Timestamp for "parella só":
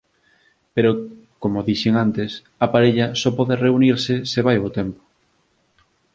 2.73-3.29